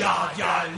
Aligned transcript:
ya, 0.00 0.32
ya 0.36 0.64
en 0.66 0.76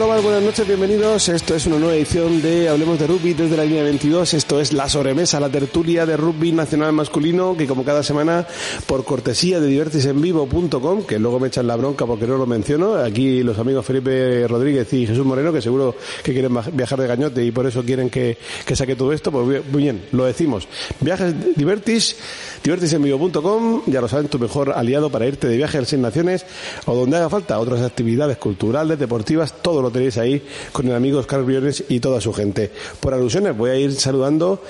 Buenas 0.00 0.42
noches, 0.42 0.66
bienvenidos. 0.66 1.28
Esto 1.28 1.54
es 1.54 1.66
una 1.66 1.78
nueva 1.78 1.94
edición 1.94 2.40
de 2.40 2.70
Hablemos 2.70 2.98
de 2.98 3.06
Rugby 3.06 3.34
desde 3.34 3.54
la 3.54 3.66
línea 3.66 3.82
22. 3.82 4.32
Esto 4.32 4.58
es 4.58 4.72
la 4.72 4.88
sobremesa, 4.88 5.38
la 5.40 5.50
tertulia 5.50 6.06
de 6.06 6.16
rugby 6.16 6.52
nacional 6.52 6.94
masculino 6.94 7.54
que 7.54 7.66
como 7.66 7.84
cada 7.84 8.02
semana, 8.02 8.46
por 8.86 9.04
cortesía 9.04 9.60
de 9.60 9.66
divertisenvivo.com, 9.66 11.04
que 11.04 11.18
luego 11.18 11.38
me 11.38 11.48
echan 11.48 11.66
la 11.66 11.76
bronca 11.76 12.06
porque 12.06 12.26
no 12.26 12.38
lo 12.38 12.46
menciono, 12.46 12.94
aquí 12.94 13.42
los 13.42 13.58
amigos 13.58 13.84
Felipe 13.84 14.48
Rodríguez 14.48 14.90
y 14.94 15.06
Jesús 15.06 15.26
Moreno, 15.26 15.52
que 15.52 15.60
seguro 15.60 15.94
que 16.22 16.32
quieren 16.32 16.56
viajar 16.72 16.98
de 16.98 17.06
gañote 17.06 17.44
y 17.44 17.50
por 17.50 17.66
eso 17.66 17.84
quieren 17.84 18.08
que, 18.08 18.38
que 18.64 18.74
saque 18.74 18.96
todo 18.96 19.12
esto, 19.12 19.30
pues 19.30 19.62
muy 19.70 19.82
bien, 19.82 20.06
lo 20.12 20.24
decimos. 20.24 20.66
Viajes 21.00 21.34
Divertis, 21.54 22.16
divertisenvivo.com, 22.64 23.82
ya 23.86 24.00
lo 24.00 24.08
saben, 24.08 24.28
tu 24.28 24.38
mejor 24.38 24.72
aliado 24.72 25.10
para 25.10 25.26
irte 25.26 25.46
de 25.46 25.58
viaje 25.58 25.76
a 25.76 25.80
las 25.80 25.90
seis 25.90 26.00
naciones 26.00 26.46
o 26.86 26.94
donde 26.94 27.18
haga 27.18 27.28
falta, 27.28 27.58
otras 27.58 27.82
actividades 27.82 28.38
culturales, 28.38 28.98
deportivas, 28.98 29.52
todo 29.60 29.82
lo 29.82 29.89
tenéis 29.90 30.18
ahí 30.18 30.42
con 30.72 30.86
el 30.88 30.94
amigo 30.94 31.18
Oscar 31.18 31.42
Briones 31.42 31.84
y 31.88 32.00
toda 32.00 32.20
su 32.20 32.32
gente. 32.32 32.70
Por 33.00 33.14
alusiones, 33.14 33.56
voy 33.56 33.70
a 33.70 33.76
ir 33.76 33.92
saludando 33.92 34.62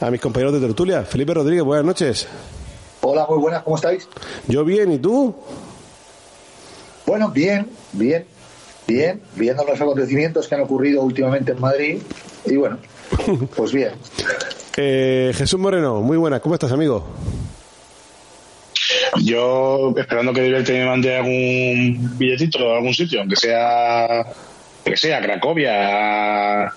a 0.00 0.10
mis 0.10 0.20
compañeros 0.20 0.54
de 0.54 0.60
tertulia. 0.60 1.02
Felipe 1.04 1.34
Rodríguez, 1.34 1.64
buenas 1.64 1.84
noches. 1.84 2.28
Hola, 3.00 3.26
muy 3.28 3.38
buenas, 3.38 3.62
¿cómo 3.62 3.76
estáis? 3.76 4.08
Yo 4.46 4.64
bien, 4.64 4.92
¿y 4.92 4.98
tú? 4.98 5.34
Bueno, 7.06 7.30
bien, 7.30 7.66
bien, 7.92 8.26
bien, 8.86 9.22
viendo 9.34 9.64
los 9.64 9.80
acontecimientos 9.80 10.46
que 10.46 10.54
han 10.54 10.60
ocurrido 10.62 11.02
últimamente 11.02 11.52
en 11.52 11.60
Madrid 11.60 11.98
y 12.44 12.56
bueno, 12.56 12.78
pues 13.56 13.72
bien. 13.72 13.92
Eh, 14.76 15.32
Jesús 15.34 15.58
Moreno, 15.58 16.02
muy 16.02 16.16
buenas, 16.16 16.40
¿cómo 16.40 16.54
estás, 16.54 16.70
amigo? 16.72 17.06
Yo 19.24 19.92
esperando 19.96 20.32
que 20.32 20.42
Diverte 20.42 20.72
me 20.72 20.86
mande 20.86 21.16
algún 21.16 22.18
billetito 22.18 22.72
a 22.72 22.76
algún 22.76 22.94
sitio, 22.94 23.20
aunque 23.20 23.36
sea, 23.36 24.26
que 24.90 24.96
sea, 24.96 25.18
a 25.18 25.22
Cracovia, 25.22 26.64
a, 26.64 26.74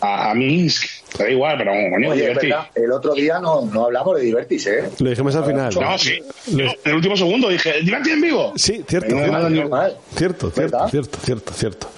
a, 0.00 0.30
a 0.30 0.34
Minsk, 0.34 0.88
da 1.18 1.30
igual, 1.30 1.56
pero 1.58 1.72
coño, 1.72 2.10
Oye, 2.10 2.20
es 2.22 2.28
Diverti. 2.28 2.46
verdad, 2.48 2.66
el 2.74 2.92
otro 2.92 3.14
día 3.14 3.38
no, 3.40 3.62
no 3.72 3.86
hablamos 3.86 4.16
de 4.16 4.22
Divertis, 4.24 4.66
¿eh? 4.66 4.90
Lo 4.98 5.10
dijimos 5.10 5.34
al 5.36 5.44
final. 5.46 5.74
No, 5.74 5.98
sí. 5.98 6.18
En 6.48 6.70
el 6.84 6.94
último 6.94 7.16
segundo 7.16 7.48
dije, 7.48 7.80
Diverti 7.82 8.10
en 8.10 8.20
vivo. 8.20 8.52
Sí, 8.56 8.84
cierto, 8.88 9.14
No 9.14 9.22
cierto, 10.14 10.50
cierto, 10.50 10.88
cierto, 10.88 11.18
cierto, 11.24 11.52
cierto. 11.54 11.88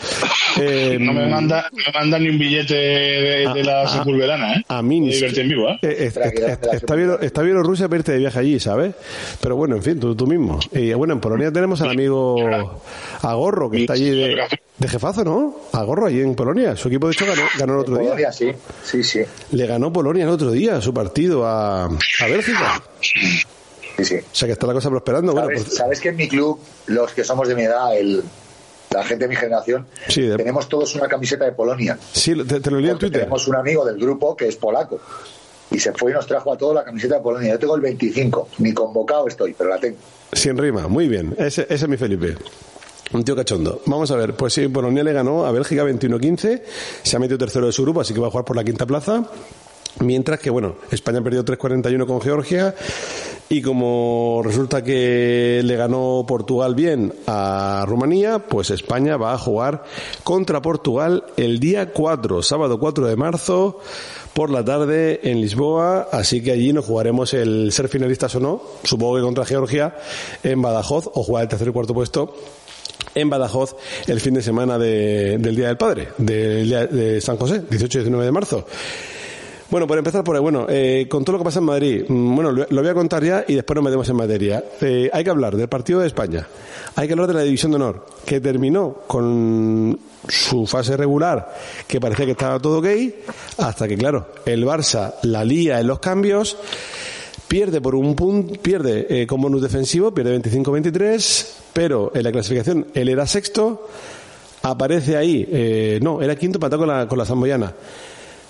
Eh, 0.61 0.99
no 1.01 1.13
me 1.13 1.27
manda, 1.29 1.69
no 1.73 1.79
me 1.87 1.93
manda 1.93 2.19
ni 2.19 2.29
un 2.29 2.39
billete 2.39 2.75
de, 2.75 3.51
de 3.55 3.65
la 3.65 3.83
Ah, 3.83 3.89
Sepulvedana, 3.89 4.55
¿eh? 4.55 4.65
a 4.69 4.83
Diverti 4.83 5.41
en 5.41 5.49
vivo, 5.49 5.69
¿eh? 5.69 5.79
Eh, 5.83 5.97
eh, 5.99 6.13
eh, 6.15 6.57
está, 6.73 6.95
bien, 6.95 7.11
está 7.21 7.43
bien 7.43 7.63
Rusia 7.63 7.89
irte 7.93 8.13
de 8.13 8.19
viaje 8.19 8.39
allí, 8.39 8.61
¿sabes? 8.61 8.95
Pero 9.41 9.57
bueno, 9.57 9.77
en 9.77 9.83
fin, 9.83 9.99
tú, 10.01 10.15
tú 10.15 10.27
mismo. 10.27 10.59
Y 10.73 10.93
bueno, 10.95 11.15
en 11.15 11.21
Polonia 11.21 11.53
tenemos 11.53 11.81
al 11.83 11.91
amigo 11.91 12.37
Agorro, 13.23 13.71
que 13.71 13.81
está 13.83 13.93
allí 13.95 14.11
de, 14.11 14.37
de 14.79 14.89
jefazo, 14.89 15.25
¿no? 15.25 15.57
Agorro, 15.73 16.07
allí 16.07 16.21
en 16.21 16.35
Polonia. 16.35 16.77
Su 16.77 16.89
equipo, 16.89 17.07
de 17.09 17.13
hecho, 17.15 17.27
ganó, 17.27 17.43
ganó 17.59 17.75
el 17.75 17.79
otro 17.81 17.95
día. 17.97 18.05
Polonia, 18.11 18.33
sí, 18.33 18.51
sí, 18.85 19.03
sí, 19.03 19.21
Le 19.53 19.67
ganó 19.67 19.93
Polonia 19.93 20.25
el 20.25 20.31
otro 20.31 20.51
día 20.51 20.81
su 20.81 20.93
partido 20.95 21.47
a, 21.47 21.85
a 21.87 22.27
Bélgica. 22.29 22.83
sí, 23.01 24.05
sí. 24.05 24.17
O 24.17 24.35
sea 24.35 24.47
que 24.47 24.53
está 24.53 24.67
la 24.67 24.73
cosa 24.75 24.91
prosperando. 24.91 25.33
Bueno, 25.33 25.49
¿Sabes, 25.49 25.65
pues- 25.65 25.77
sabes 25.77 26.01
que 26.01 26.09
en 26.11 26.17
mi 26.17 26.29
club, 26.29 26.61
los 26.87 27.13
que 27.13 27.25
somos 27.25 27.49
de 27.49 27.55
mi 27.55 27.63
edad, 27.63 27.97
el, 27.99 28.23
la 28.93 29.05
gente 29.05 29.25
de 29.25 29.29
mi 29.29 29.37
generación, 29.37 29.87
Sí, 30.09 30.23
de- 30.23 30.37
tenemos 30.37 30.69
todos 30.69 30.95
una 30.95 31.09
camiseta 31.09 31.45
de 31.45 31.53
Polonia. 31.53 31.99
sí, 32.13 32.35
te, 32.45 32.61
te 32.61 32.71
lo 32.71 32.81
leí 32.81 32.91
en 32.91 32.99
Twitter. 32.99 33.21
tenemos 33.21 33.47
un 33.49 33.57
amigo 33.57 33.85
del 33.85 33.99
grupo 33.99 34.37
que 34.37 34.49
es 34.49 34.57
polaco. 34.57 35.01
Y 35.71 35.79
se 35.79 35.93
fue 35.93 36.13
y 36.13 36.15
nos 36.15 36.27
trajo 36.27 36.51
a 36.53 36.57
todos 36.57 36.75
la 36.75 36.83
camiseta 36.83 37.17
de 37.17 37.21
Polonia. 37.21 37.53
Yo 37.53 37.59
tengo 37.59 37.75
el 37.77 37.83
25, 37.83 38.49
ni 38.59 38.73
convocado 38.73 39.29
estoy, 39.29 39.53
pero 39.53 39.69
la 39.69 39.79
tengo. 39.79 39.99
Sin 40.33 40.57
rima, 40.57 40.89
muy 40.89 41.09
bien. 41.09 41.35
Ese, 41.39 41.63
ese 41.69 41.75
es 41.75 41.89
mi 41.89 41.99
Felipe. 41.99 42.37
Un 43.13 43.23
tío 43.23 43.37
cachondo. 43.37 43.83
Vamos 43.85 44.11
a 44.11 44.17
ver, 44.17 44.33
pues 44.35 44.55
sí, 44.55 44.67
Polonia 44.69 45.05
le 45.05 45.13
ganó 45.13 45.45
a 45.45 45.53
Bélgica 45.53 45.85
21-15, 45.85 46.63
se 47.03 47.17
ha 47.17 47.19
metido 47.19 47.37
tercero 47.39 47.67
de 47.67 47.73
su 47.73 47.83
grupo, 47.83 48.01
así 48.01 48.15
que 48.15 48.21
va 48.21 48.29
a 48.29 48.31
jugar 48.31 48.45
por 48.47 48.57
la 48.57 48.65
quinta 48.65 48.87
plaza. 48.87 49.25
Mientras 50.01 50.39
que, 50.41 50.49
bueno, 50.51 50.77
España 50.91 51.21
perdió 51.23 51.45
3-41 51.45 52.07
con 52.07 52.21
Georgia 52.21 52.75
y 53.51 53.63
como 53.63 54.43
resulta 54.45 54.83
que 54.85 55.63
le 55.65 55.77
ganó 55.77 56.25
Portugal 56.29 56.75
bien 56.75 57.15
a 57.27 57.85
Rumanía, 57.87 58.41
pues 58.41 58.71
España 58.71 59.17
va 59.17 59.33
a 59.33 59.39
jugar 59.39 59.85
contra 60.23 60.61
Portugal 60.61 61.25
el 61.37 61.59
día 61.59 61.93
4, 61.93 62.43
sábado 62.43 62.79
4 62.79 63.07
de 63.07 63.17
marzo, 63.17 63.81
por 64.35 64.51
la 64.51 64.65
tarde 64.65 65.21
en 65.25 65.41
Lisboa, 65.41 66.09
así 66.13 66.43
que 66.43 66.53
allí 66.53 66.73
nos 66.73 66.85
jugaremos 66.85 67.33
el 67.35 67.73
ser 67.73 67.89
finalistas 67.89 68.35
o 68.37 68.41
no, 68.41 68.63
supongo 68.85 69.17
que 69.17 69.23
contra 69.23 69.45
Georgia, 69.47 69.97
en 70.43 70.61
Badajoz, 70.63 71.09
o 71.15 71.23
jugar 71.23 71.45
el 71.45 71.49
tercer 71.49 71.69
y 71.69 71.73
cuarto 71.73 71.95
puesto 71.95 72.35
en 73.15 73.31
Badajoz 73.31 73.75
el 74.07 74.21
fin 74.21 74.35
de 74.35 74.43
semana 74.43 74.79
de- 74.79 75.39
del 75.39 75.57
Día 75.57 75.69
del 75.69 75.77
Padre, 75.79 76.09
del 76.19 76.69
día 76.69 76.87
de 76.87 77.21
San 77.21 77.37
José, 77.39 77.63
18 77.69 77.99
y 77.99 78.03
19 78.03 78.25
de 78.27 78.33
marzo. 78.33 78.67
Bueno, 79.71 79.87
por 79.87 79.99
empezar 79.99 80.25
por 80.25 80.35
ahí, 80.35 80.41
bueno, 80.41 80.65
eh, 80.67 81.07
con 81.11 81.25
todo 81.25 81.35
lo 81.35 81.41
que 81.41 81.45
pasa 81.45 81.59
en 81.59 81.67
Madrid, 81.67 82.05
mm, 82.09 82.35
bueno, 82.35 82.53
lo, 82.53 82.67
voy 82.71 82.89
a 82.89 82.95
contar 82.95 83.23
ya 83.23 83.45
y 83.47 83.55
después 83.55 83.75
nos 83.75 83.85
metemos 83.85 84.09
en 84.09 84.17
materia. 84.17 84.65
Eh, 84.81 85.11
hay 85.13 85.23
que 85.23 85.29
hablar 85.29 85.57
del 85.57 85.69
partido 85.69 86.01
de 86.01 86.07
España, 86.07 86.47
hay 86.97 87.07
que 87.07 87.13
hablar 87.13 87.29
de 87.29 87.35
la 87.35 87.43
División 87.43 87.73
de 87.73 87.77
Honor, 87.77 88.07
que 88.25 88.41
terminó 88.41 89.03
con 89.07 89.99
su 90.27 90.67
fase 90.67 90.97
regular, 90.97 91.55
que 91.87 92.01
parecía 92.01 92.25
que 92.25 92.33
estaba 92.33 92.59
todo 92.59 92.81
gay, 92.81 93.15
hasta 93.59 93.87
que, 93.87 93.99
claro, 93.99 94.29
el 94.47 94.65
Barça 94.65 95.17
la 95.25 95.45
lía 95.45 95.79
en 95.81 95.87
los 95.87 95.99
cambios, 95.99 96.57
pierde 97.47 97.83
por 97.83 97.95
un 97.95 98.15
punto, 98.15 98.59
pierde 98.63 99.07
eh, 99.11 99.27
con 99.27 99.39
bonus 99.43 99.61
defensivo, 99.61 100.15
pierde 100.15 100.41
25-23, 100.41 101.47
pero 101.75 102.11
en 102.15 102.23
la 102.23 102.33
clasificación 102.33 102.87
él 102.95 103.11
era 103.11 103.27
sexto, 103.27 103.87
aparece 104.63 105.19
ahí, 105.19 105.47
eh, 105.51 105.99
no, 106.01 106.23
era 106.23 106.37
quinto 106.37 106.57
empatado 106.57 106.87
con 106.87 106.89
la, 106.89 107.07
con 107.07 107.19
la 107.19 107.27
Zamboyana. 107.27 107.75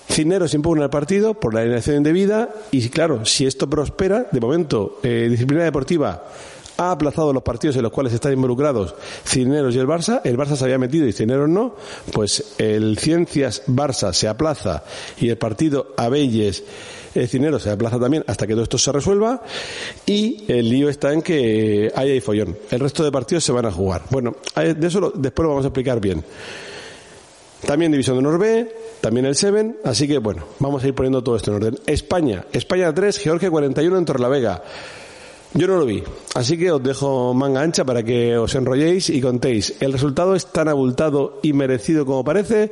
Cisneros 0.09 0.53
impugna 0.53 0.83
el 0.83 0.89
partido 0.89 1.33
por 1.33 1.53
la 1.53 1.61
alineación 1.61 1.97
indebida 1.97 2.49
y 2.71 2.89
claro, 2.89 3.25
si 3.25 3.45
esto 3.45 3.69
prospera, 3.69 4.27
de 4.31 4.39
momento, 4.39 4.99
eh, 5.03 5.27
Disciplina 5.29 5.63
Deportiva 5.63 6.23
ha 6.77 6.91
aplazado 6.91 7.33
los 7.33 7.43
partidos 7.43 7.75
en 7.75 7.83
los 7.83 7.91
cuales 7.91 8.13
están 8.13 8.31
involucrados 8.31 8.95
Cisneros 9.25 9.75
y 9.75 9.79
el 9.79 9.87
Barça, 9.87 10.21
el 10.23 10.37
Barça 10.37 10.55
se 10.55 10.63
había 10.63 10.77
metido 10.77 11.05
y 11.05 11.13
Cisneros 11.13 11.49
no, 11.49 11.75
pues 12.13 12.55
el 12.57 12.97
Ciencias 12.97 13.63
Barça 13.67 14.13
se 14.13 14.27
aplaza 14.27 14.83
y 15.19 15.29
el 15.29 15.37
partido 15.37 15.93
Abelles 15.97 16.63
eh, 17.13 17.27
Cisneros 17.27 17.63
se 17.63 17.69
aplaza 17.69 17.99
también 17.99 18.23
hasta 18.27 18.47
que 18.47 18.53
todo 18.53 18.63
esto 18.63 18.77
se 18.77 18.91
resuelva 18.91 19.43
y 20.05 20.45
el 20.47 20.69
lío 20.69 20.89
está 20.89 21.11
en 21.13 21.21
que 21.21 21.91
ahí 21.95 22.11
hay 22.11 22.21
follón. 22.21 22.57
El 22.71 22.79
resto 22.79 23.03
de 23.03 23.11
partidos 23.11 23.43
se 23.43 23.51
van 23.51 23.65
a 23.65 23.71
jugar. 23.71 24.03
Bueno, 24.09 24.35
eh, 24.55 24.73
de 24.73 24.87
eso 24.87 25.11
después 25.15 25.43
lo 25.43 25.49
vamos 25.49 25.65
a 25.65 25.67
explicar 25.67 25.99
bien. 25.99 26.23
También 27.65 27.91
División 27.91 28.15
de 28.15 28.25
Honor 28.25 28.39
B, 28.39 28.75
también 29.01 29.25
el 29.25 29.35
Seven, 29.35 29.77
así 29.83 30.07
que 30.07 30.17
bueno, 30.17 30.43
vamos 30.59 30.83
a 30.83 30.87
ir 30.87 30.93
poniendo 30.93 31.23
todo 31.23 31.35
esto 31.35 31.51
en 31.51 31.57
orden. 31.57 31.79
España, 31.85 32.45
España 32.51 32.93
3, 32.93 33.17
Georgia 33.17 33.49
41 33.49 33.97
en 33.97 34.05
Torrelavega. 34.05 34.63
Yo 35.53 35.67
no 35.67 35.77
lo 35.77 35.85
vi, 35.85 36.03
así 36.35 36.59
que 36.59 36.71
os 36.71 36.83
dejo 36.83 37.33
manga 37.33 37.61
ancha 37.61 37.83
para 37.83 38.03
que 38.03 38.37
os 38.37 38.53
enrolléis 38.53 39.09
y 39.09 39.19
contéis. 39.19 39.73
¿El 39.79 39.93
resultado 39.93 40.35
es 40.35 40.45
tan 40.45 40.67
abultado 40.67 41.39
y 41.41 41.53
merecido 41.53 42.05
como 42.05 42.23
parece? 42.23 42.71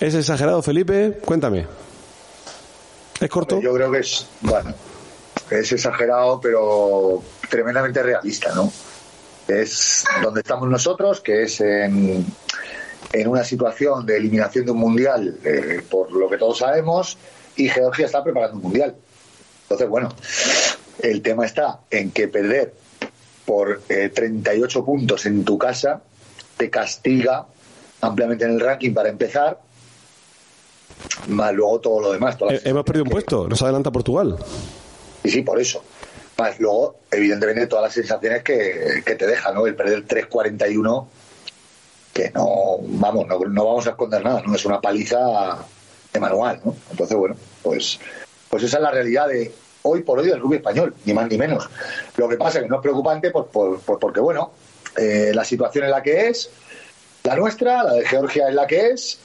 ¿Es 0.00 0.14
exagerado, 0.14 0.60
Felipe? 0.60 1.18
Cuéntame. 1.24 1.66
¿Es 3.20 3.30
corto? 3.30 3.60
Yo 3.60 3.72
creo 3.74 3.92
que 3.92 4.00
es, 4.00 4.26
bueno, 4.40 4.74
es 5.50 5.70
exagerado, 5.70 6.40
pero 6.40 7.22
tremendamente 7.48 8.02
realista, 8.02 8.52
¿no? 8.54 8.72
Es 9.46 10.04
donde 10.22 10.40
estamos 10.40 10.68
nosotros, 10.68 11.20
que 11.20 11.44
es 11.44 11.60
en, 11.60 12.26
en 13.12 13.28
una 13.28 13.44
situación 13.44 14.04
de 14.04 14.16
eliminación 14.16 14.64
de 14.64 14.70
un 14.72 14.78
mundial, 14.78 15.38
eh, 15.44 15.82
por 15.88 16.12
lo 16.12 16.28
que 16.28 16.36
todos 16.36 16.58
sabemos, 16.58 17.16
y 17.56 17.68
Georgia 17.68 18.06
está 18.06 18.22
preparando 18.22 18.56
un 18.56 18.62
mundial. 18.62 18.94
Entonces, 19.62 19.88
bueno, 19.88 20.08
el 21.00 21.22
tema 21.22 21.46
está 21.46 21.80
en 21.90 22.10
que 22.10 22.28
perder 22.28 22.74
por 23.44 23.82
eh, 23.88 24.10
38 24.12 24.84
puntos 24.84 25.26
en 25.26 25.44
tu 25.44 25.56
casa 25.56 26.02
te 26.56 26.70
castiga 26.70 27.46
ampliamente 28.00 28.44
en 28.44 28.52
el 28.52 28.60
ranking 28.60 28.92
para 28.92 29.08
empezar, 29.08 29.58
más 31.28 31.52
luego 31.52 31.80
todo 31.80 32.00
lo 32.00 32.12
demás. 32.12 32.36
todas 32.36 32.54
Eh, 32.54 32.60
hemos 32.64 32.84
perdido 32.84 33.04
un 33.04 33.10
puesto, 33.10 33.48
nos 33.48 33.60
adelanta 33.62 33.90
Portugal. 33.90 34.36
Sí, 35.22 35.30
sí, 35.30 35.42
por 35.42 35.60
eso. 35.60 35.82
Más 36.38 36.60
luego, 36.60 36.96
evidentemente, 37.10 37.66
todas 37.66 37.84
las 37.84 37.94
sensaciones 37.94 38.42
que, 38.42 39.02
que 39.04 39.14
te 39.14 39.26
deja, 39.26 39.52
¿no? 39.52 39.66
El 39.66 39.74
perder 39.74 40.06
3.41, 40.06 41.06
que 42.16 42.30
no, 42.30 42.78
vamos, 42.80 43.26
no, 43.26 43.38
no 43.38 43.66
vamos 43.66 43.86
a 43.86 43.90
esconder 43.90 44.24
nada, 44.24 44.42
¿no? 44.46 44.54
Es 44.54 44.64
una 44.64 44.80
paliza 44.80 45.58
de 46.12 46.18
manual, 46.18 46.60
¿no? 46.64 46.74
Entonces, 46.90 47.14
bueno, 47.14 47.36
pues 47.62 48.00
Pues 48.48 48.62
esa 48.62 48.78
es 48.78 48.82
la 48.82 48.90
realidad 48.90 49.28
de 49.28 49.52
hoy 49.82 50.02
por 50.02 50.18
hoy 50.18 50.28
del 50.28 50.40
rugby 50.40 50.56
español, 50.56 50.94
ni 51.04 51.12
más 51.12 51.28
ni 51.28 51.36
menos. 51.36 51.68
Lo 52.16 52.26
que 52.26 52.38
pasa 52.38 52.58
es 52.58 52.64
que 52.64 52.70
no 52.70 52.76
es 52.76 52.82
preocupante 52.82 53.30
pues, 53.30 53.46
por, 53.52 53.98
porque, 53.98 54.20
bueno, 54.20 54.52
eh, 54.96 55.32
la 55.34 55.44
situación 55.44 55.84
en 55.84 55.90
la 55.90 56.02
que 56.02 56.28
es, 56.28 56.48
la 57.22 57.36
nuestra, 57.36 57.84
la 57.84 57.92
de 57.92 58.06
Georgia 58.06 58.48
es 58.48 58.54
la 58.54 58.66
que 58.66 58.88
es, 58.88 59.18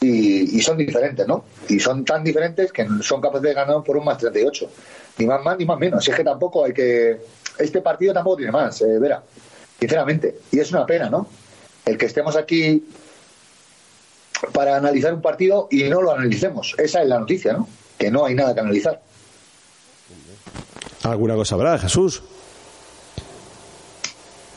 y, 0.00 0.60
son 0.62 0.78
diferentes, 0.78 1.28
¿no? 1.28 1.44
Y 1.68 1.78
son 1.78 2.04
tan 2.04 2.24
diferentes 2.24 2.72
que 2.72 2.88
son 3.02 3.20
capaces 3.20 3.42
de 3.42 3.54
ganar 3.54 3.84
por 3.84 3.96
un 3.96 4.04
más 4.04 4.18
38. 4.18 4.68
Ni 5.18 5.26
más 5.26 5.44
más 5.44 5.56
ni 5.56 5.64
más 5.64 5.78
menos. 5.78 6.08
es 6.08 6.12
que 6.12 6.24
tampoco 6.24 6.64
hay 6.64 6.72
que. 6.72 7.20
Este 7.56 7.80
partido 7.80 8.12
tampoco 8.12 8.38
tiene 8.38 8.50
más, 8.50 8.80
eh, 8.82 8.98
Vera. 8.98 9.22
Sinceramente. 9.78 10.38
Y 10.50 10.58
es 10.58 10.72
una 10.72 10.84
pena, 10.84 11.08
¿no? 11.08 11.28
El 11.84 11.98
que 11.98 12.06
estemos 12.06 12.36
aquí 12.36 12.84
para 14.52 14.76
analizar 14.76 15.14
un 15.14 15.22
partido 15.22 15.68
y 15.70 15.84
no 15.84 16.02
lo 16.02 16.12
analicemos. 16.12 16.74
Esa 16.78 17.02
es 17.02 17.08
la 17.08 17.18
noticia, 17.18 17.52
¿no? 17.52 17.68
Que 17.98 18.10
no 18.10 18.24
hay 18.24 18.34
nada 18.34 18.54
que 18.54 18.60
analizar. 18.60 19.00
¿Alguna 21.02 21.34
cosa 21.34 21.54
habrá, 21.54 21.78
Jesús? 21.78 22.22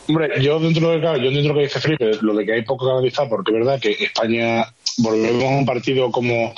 Hombre, 0.08 0.42
yo 0.42 0.60
dentro 0.60 0.92
de, 0.92 1.02
yo 1.02 1.32
dentro 1.32 1.42
de 1.42 1.48
lo 1.48 1.54
que 1.56 1.62
dice 1.62 1.80
Felipe, 1.80 2.12
lo 2.22 2.36
de 2.36 2.46
que 2.46 2.54
hay 2.54 2.62
poco 2.64 2.86
que 2.86 2.92
analizar, 2.92 3.28
porque 3.28 3.52
es 3.52 3.58
verdad 3.58 3.80
que 3.80 3.92
España 3.92 4.66
volvemos 4.98 5.44
a 5.44 5.58
un 5.58 5.66
partido 5.66 6.12
como 6.12 6.54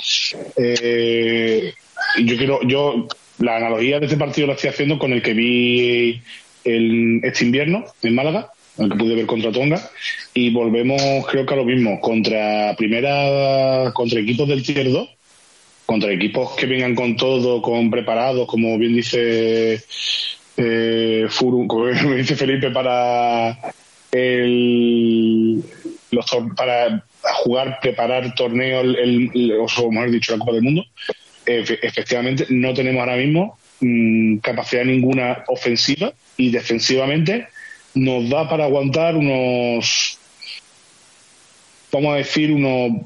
eh, 0.56 1.74
yo 2.18 2.36
quiero 2.36 2.60
yo 2.62 3.08
la 3.38 3.56
analogía 3.56 3.98
de 3.98 4.06
este 4.06 4.18
partido 4.18 4.46
lo 4.46 4.52
estoy 4.52 4.70
haciendo 4.70 4.98
con 4.98 5.12
el 5.12 5.22
que 5.22 5.34
vi 5.34 6.22
el, 6.64 7.20
este 7.24 7.44
invierno 7.44 7.84
en 8.02 8.14
Málaga 8.14 8.52
el 8.78 8.90
que 8.90 8.96
pude 8.96 9.14
ver 9.14 9.26
contra 9.26 9.52
Tonga. 9.52 9.80
Y 10.34 10.50
volvemos 10.50 11.00
creo 11.26 11.44
que 11.44 11.54
a 11.54 11.56
lo 11.56 11.64
mismo 11.64 12.00
contra 12.00 12.74
primera 12.76 13.92
contra 13.92 14.20
equipos 14.20 14.48
del 14.48 14.62
tier 14.62 14.90
2 14.90 15.08
contra 15.86 16.12
equipos 16.12 16.54
que 16.54 16.66
vengan 16.66 16.94
con 16.94 17.16
todo 17.16 17.62
con 17.62 17.90
preparados 17.90 18.46
como 18.46 18.78
bien 18.78 18.94
dice 18.94 19.82
eh, 20.56 21.26
como 21.38 21.86
dice 22.16 22.36
Felipe 22.36 22.70
para 22.70 23.58
el 24.12 25.64
para 26.56 27.04
jugar, 27.22 27.78
preparar 27.80 28.34
torneos, 28.34 28.84
el, 28.84 29.52
o 29.58 29.90
mejor 29.90 30.10
dicho, 30.10 30.32
la 30.32 30.38
Copa 30.38 30.52
del 30.52 30.62
Mundo, 30.62 30.84
efectivamente 31.46 32.46
no 32.50 32.74
tenemos 32.74 33.00
ahora 33.00 33.16
mismo 33.16 33.58
mm, 33.80 34.38
capacidad 34.38 34.84
ninguna 34.84 35.44
ofensiva 35.48 36.12
y 36.36 36.50
defensivamente 36.50 37.48
nos 37.94 38.28
da 38.28 38.48
para 38.48 38.64
aguantar 38.64 39.14
unos, 39.16 40.18
vamos 41.92 42.14
a 42.14 42.16
decir, 42.16 42.50
unos 42.52 43.00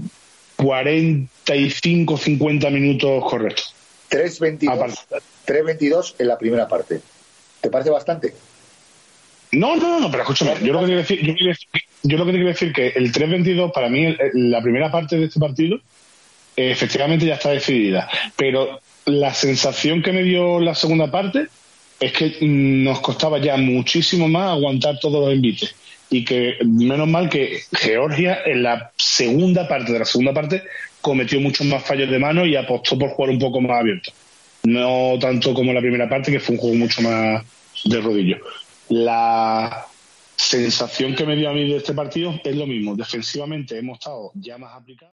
45, 0.57 2.17
50 2.17 2.71
minutos 2.71 3.23
correctos. 3.29 3.75
3.22 4.11 6.15
en 6.19 6.29
la 6.29 6.39
primera 6.39 6.67
parte. 6.69 7.01
¿Te 7.61 7.69
parece 7.71 7.91
bastante? 7.91 8.35
No, 9.53 9.77
no, 9.77 10.01
no, 10.01 10.11
pero 10.11 10.23
escúchame, 10.23 10.55
yo 10.63 10.73
lo 10.73 10.81
que 10.81 10.87
quiero 10.87 11.01
decir, 11.01 11.21
yo, 12.03 12.17
lo 12.17 12.25
que 12.25 12.33
quiero 12.33 12.49
decir 12.49 12.73
que 12.73 12.89
el 12.89 13.13
3-22, 13.13 13.73
para 13.73 13.89
mí, 13.89 14.17
la 14.33 14.63
primera 14.63 14.91
parte 14.91 15.17
de 15.17 15.27
este 15.27 15.39
partido, 15.39 15.79
efectivamente 16.57 17.27
ya 17.27 17.35
está 17.35 17.51
decidida. 17.51 18.09
Pero 18.37 18.81
la 19.05 19.35
sensación 19.35 20.03
que 20.03 20.13
me 20.13 20.23
dio 20.23 20.61
la 20.61 20.75
segunda 20.75 21.11
parte 21.11 21.49
es 22.03 22.13
que 22.13 22.37
nos 22.41 23.01
costaba 23.01 23.39
ya 23.39 23.57
muchísimo 23.57 24.29
más 24.29 24.51
aguantar 24.53 24.99
todos 25.01 25.25
los 25.25 25.33
envites. 25.33 25.75
Y 26.11 26.25
que 26.25 26.57
menos 26.65 27.09
mal 27.09 27.31
que 27.31 27.61
Georgia 27.73 28.41
en 28.45 28.63
la 28.63 28.93
segunda 28.97 29.67
parte 29.67 29.93
de 29.93 29.99
la 30.01 30.05
segunda 30.05 30.35
parte 30.35 30.63
cometió 31.01 31.41
muchos 31.41 31.67
más 31.67 31.83
fallos 31.83 32.11
de 32.11 32.19
mano 32.19 32.45
y 32.45 32.55
apostó 32.55 32.99
por 32.99 33.11
jugar 33.11 33.31
un 33.31 33.39
poco 33.39 33.61
más 33.61 33.81
abierto. 33.81 34.13
No 34.65 35.19
tanto 35.19 35.55
como 35.55 35.73
la 35.73 35.81
primera 35.81 36.09
parte, 36.09 36.31
que 36.31 36.41
fue 36.41 36.57
un 36.57 36.61
juego 36.61 36.77
mucho 36.77 37.03
más 37.03 37.43
de 37.85 38.01
rodillo 38.01 38.39
la 38.93 39.87
sensación 40.37 41.15
que 41.15 41.25
me 41.25 41.37
dio 41.37 41.49
a 41.49 41.55
mí 41.55 41.69
de 41.69 41.77
este 41.77 41.95
partido 41.95 42.39
es 42.45 42.57
lo 42.57 42.67
mismo. 42.67 42.95
Defensivamente 42.95 43.79
hemos 43.79 43.99
estado 43.99 44.33
ya 44.35 44.59
más 44.59 44.75
aplicados. 44.77 45.15